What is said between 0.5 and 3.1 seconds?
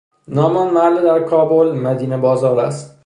آن محله در کابل، مدینه بازار است